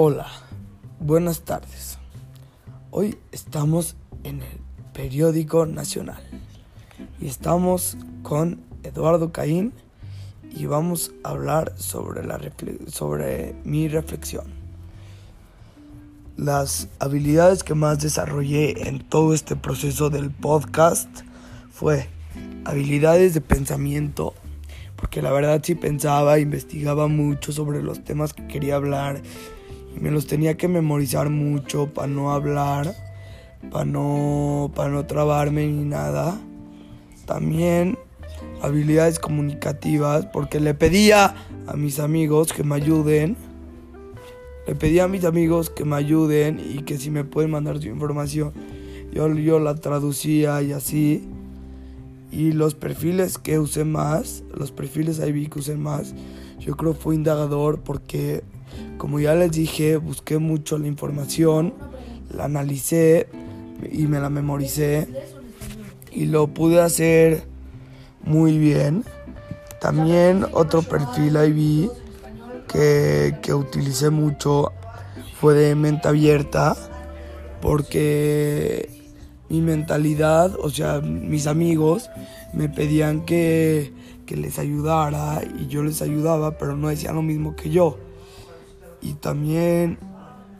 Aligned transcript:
Hola, 0.00 0.28
buenas 1.00 1.40
tardes. 1.40 1.98
Hoy 2.92 3.18
estamos 3.32 3.96
en 4.22 4.42
el 4.42 4.60
periódico 4.92 5.66
nacional 5.66 6.22
y 7.20 7.26
estamos 7.26 7.96
con 8.22 8.60
Eduardo 8.84 9.32
Caín 9.32 9.72
y 10.54 10.66
vamos 10.66 11.10
a 11.24 11.30
hablar 11.30 11.72
sobre, 11.78 12.24
la 12.24 12.38
sobre 12.86 13.56
mi 13.64 13.88
reflexión. 13.88 14.44
Las 16.36 16.86
habilidades 17.00 17.64
que 17.64 17.74
más 17.74 17.98
desarrollé 17.98 18.88
en 18.88 19.00
todo 19.00 19.34
este 19.34 19.56
proceso 19.56 20.10
del 20.10 20.30
podcast 20.30 21.10
fue 21.72 22.06
habilidades 22.64 23.34
de 23.34 23.40
pensamiento, 23.40 24.32
porque 24.94 25.22
la 25.22 25.32
verdad 25.32 25.60
sí 25.60 25.74
pensaba, 25.74 26.38
investigaba 26.38 27.08
mucho 27.08 27.50
sobre 27.50 27.82
los 27.82 28.04
temas 28.04 28.32
que 28.32 28.46
quería 28.46 28.76
hablar 28.76 29.22
me 30.00 30.10
los 30.10 30.26
tenía 30.26 30.56
que 30.56 30.68
memorizar 30.68 31.30
mucho 31.30 31.92
para 31.92 32.08
no 32.08 32.32
hablar, 32.32 32.94
para 33.70 33.84
no, 33.84 34.70
para 34.74 34.90
no 34.90 35.06
trabarme 35.06 35.66
ni 35.66 35.84
nada. 35.84 36.38
También 37.26 37.98
habilidades 38.62 39.18
comunicativas, 39.18 40.26
porque 40.26 40.60
le 40.60 40.74
pedía 40.74 41.34
a 41.66 41.76
mis 41.76 41.98
amigos 41.98 42.52
que 42.52 42.64
me 42.64 42.76
ayuden. 42.76 43.36
Le 44.66 44.74
pedía 44.74 45.04
a 45.04 45.08
mis 45.08 45.24
amigos 45.24 45.70
que 45.70 45.84
me 45.84 45.96
ayuden 45.96 46.60
y 46.60 46.82
que 46.82 46.98
si 46.98 47.10
me 47.10 47.24
pueden 47.24 47.50
mandar 47.50 47.80
su 47.80 47.88
información, 47.88 48.52
yo, 49.12 49.32
yo 49.34 49.58
la 49.58 49.74
traducía 49.74 50.60
y 50.62 50.72
así. 50.72 51.28
Y 52.30 52.52
los 52.52 52.74
perfiles 52.74 53.38
que 53.38 53.58
usé 53.58 53.84
más, 53.84 54.44
los 54.54 54.70
perfiles 54.70 55.20
vi 55.32 55.46
que 55.46 55.60
usé 55.60 55.76
más, 55.76 56.14
yo 56.60 56.76
creo 56.76 56.92
fue 56.92 57.14
indagador 57.14 57.80
porque, 57.80 58.42
como 58.96 59.20
ya 59.20 59.34
les 59.34 59.52
dije, 59.52 59.96
busqué 59.96 60.38
mucho 60.38 60.78
la 60.78 60.86
información, 60.86 61.74
la 62.34 62.44
analicé 62.44 63.28
y 63.90 64.06
me 64.06 64.20
la 64.20 64.30
memoricé 64.30 65.08
y 66.12 66.26
lo 66.26 66.48
pude 66.48 66.80
hacer 66.80 67.44
muy 68.24 68.58
bien. 68.58 69.04
También 69.80 70.44
otro 70.52 70.82
perfil 70.82 71.38
vi 71.52 71.88
que, 72.66 73.36
que 73.42 73.54
utilicé 73.54 74.10
mucho 74.10 74.72
fue 75.40 75.54
de 75.54 75.74
mente 75.74 76.08
abierta 76.08 76.76
porque 77.60 78.98
mi 79.48 79.60
mentalidad, 79.60 80.54
o 80.60 80.68
sea, 80.68 81.00
mis 81.00 81.46
amigos 81.46 82.10
me 82.52 82.68
pedían 82.68 83.24
que, 83.24 83.92
que, 84.26 84.36
les 84.36 84.58
ayudara 84.58 85.40
y 85.58 85.68
yo 85.68 85.82
les 85.82 86.02
ayudaba, 86.02 86.58
pero 86.58 86.76
no 86.76 86.88
decían 86.88 87.14
lo 87.14 87.22
mismo 87.22 87.56
que 87.56 87.70
yo. 87.70 87.98
Y 89.00 89.14
también 89.14 89.98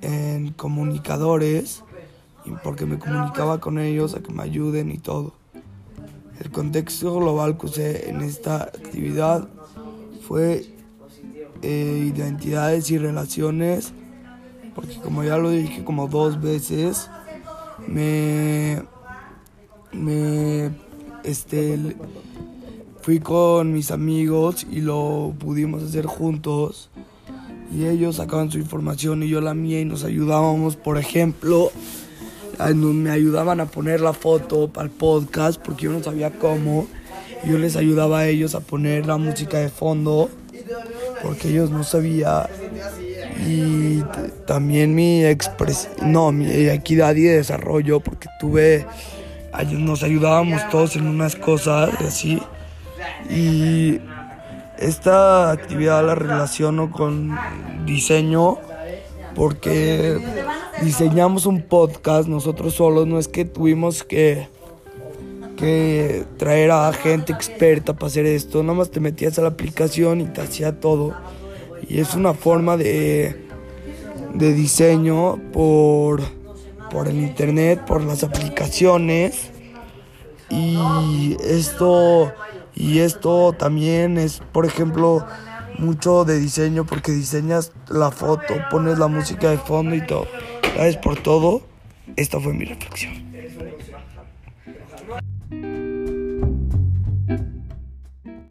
en 0.00 0.52
comunicadores, 0.52 1.82
porque 2.62 2.86
me 2.86 2.98
comunicaba 2.98 3.58
con 3.58 3.78
ellos 3.78 4.14
a 4.14 4.20
que 4.20 4.32
me 4.32 4.42
ayuden 4.42 4.90
y 4.90 4.98
todo. 4.98 5.34
El 6.40 6.50
contexto 6.50 7.16
global 7.16 7.58
que 7.58 7.66
usé 7.66 8.10
en 8.10 8.20
esta 8.20 8.62
actividad 8.62 9.48
fue 10.26 10.66
eh, 11.62 12.12
identidades 12.14 12.90
y 12.90 12.98
relaciones, 12.98 13.92
porque 14.74 14.94
como 15.00 15.24
ya 15.24 15.38
lo 15.38 15.50
dije 15.50 15.82
como 15.82 16.06
dos 16.06 16.40
veces, 16.40 17.10
me, 17.88 18.82
me, 19.92 20.70
este, 21.24 21.96
fui 23.00 23.18
con 23.18 23.72
mis 23.72 23.90
amigos 23.90 24.66
y 24.70 24.80
lo 24.80 25.34
pudimos 25.38 25.82
hacer 25.82 26.06
juntos. 26.06 26.90
Y 27.74 27.86
ellos 27.86 28.16
sacaban 28.16 28.50
su 28.50 28.58
información 28.58 29.22
y 29.22 29.28
yo 29.28 29.40
la 29.40 29.54
mía 29.54 29.80
y 29.80 29.84
nos 29.84 30.04
ayudábamos, 30.04 30.76
por 30.76 30.98
ejemplo, 30.98 31.70
me 32.74 33.10
ayudaban 33.10 33.60
a 33.60 33.66
poner 33.66 34.00
la 34.00 34.12
foto 34.12 34.68
para 34.68 34.86
el 34.86 34.90
podcast 34.90 35.60
porque 35.60 35.84
yo 35.84 35.92
no 35.92 36.02
sabía 36.02 36.30
cómo. 36.30 36.86
Yo 37.46 37.58
les 37.58 37.76
ayudaba 37.76 38.20
a 38.20 38.26
ellos 38.26 38.54
a 38.54 38.60
poner 38.60 39.06
la 39.06 39.16
música 39.16 39.58
de 39.58 39.68
fondo 39.68 40.28
porque 41.22 41.50
ellos 41.50 41.70
no 41.70 41.84
sabían 41.84 42.46
y 43.46 44.02
también 44.46 44.94
mi 44.94 45.24
expres 45.24 45.88
no 46.02 46.32
mi 46.32 46.50
equidad 46.50 47.14
y 47.14 47.22
desarrollo 47.22 48.00
porque 48.00 48.28
tuve 48.40 48.84
nos 49.70 50.02
ayudábamos 50.02 50.68
todos 50.70 50.96
en 50.96 51.06
unas 51.06 51.36
cosas 51.36 51.90
así. 52.00 52.40
Y 53.30 54.00
esta 54.78 55.50
actividad 55.50 56.04
la 56.04 56.14
relaciono 56.14 56.90
con 56.90 57.36
diseño 57.84 58.58
porque 59.34 60.18
diseñamos 60.82 61.46
un 61.46 61.62
podcast 61.62 62.28
nosotros 62.28 62.74
solos. 62.74 63.06
No 63.06 63.18
es 63.18 63.28
que 63.28 63.44
tuvimos 63.44 64.04
que 64.04 64.48
que 65.58 66.24
traer 66.36 66.70
a 66.70 66.92
gente 66.92 67.32
experta 67.32 67.92
para 67.92 68.06
hacer 68.06 68.24
esto. 68.26 68.62
Nada 68.62 68.78
más 68.78 68.90
te 68.90 69.00
metías 69.00 69.38
a 69.38 69.42
la 69.42 69.48
aplicación 69.48 70.20
y 70.20 70.26
te 70.26 70.40
hacía 70.40 70.80
todo. 70.80 71.14
Y 71.88 72.00
es 72.00 72.14
una 72.14 72.32
forma 72.32 72.76
de, 72.76 73.48
de 74.34 74.52
diseño 74.52 75.38
por, 75.52 76.22
por 76.90 77.08
el 77.08 77.16
internet, 77.16 77.84
por 77.84 78.04
las 78.04 78.22
aplicaciones. 78.22 79.50
Y 80.48 81.36
esto, 81.44 82.32
y 82.78 83.00
esto 83.00 83.54
también 83.58 84.18
es, 84.18 84.40
por 84.52 84.64
ejemplo, 84.64 85.26
mucho 85.78 86.24
de 86.24 86.38
diseño 86.38 86.86
porque 86.86 87.10
diseñas 87.10 87.72
la 87.88 88.12
foto, 88.12 88.54
pones 88.70 88.98
la 88.98 89.08
música 89.08 89.50
de 89.50 89.58
fondo 89.58 89.96
y 89.96 90.06
todo. 90.06 90.28
¿Sabes? 90.76 90.96
Por 90.96 91.20
todo, 91.20 91.62
esta 92.14 92.38
fue 92.38 92.54
mi 92.54 92.64
reflexión. 92.66 93.28